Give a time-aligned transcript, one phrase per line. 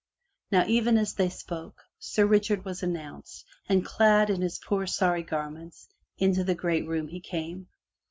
[0.49, 5.21] Now even as they spoke, Sir Richard was announced and, clad in his poor sorry
[5.21, 7.67] garments, into the great room he came.